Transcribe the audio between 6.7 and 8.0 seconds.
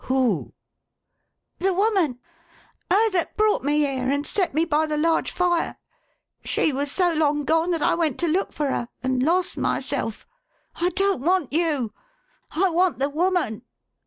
was so long gone, that I